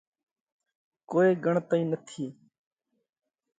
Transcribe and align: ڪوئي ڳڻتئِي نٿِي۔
ڪوئي 1.09 1.31
ڳڻتئِي 1.43 1.81
نٿِي۔ 1.91 2.25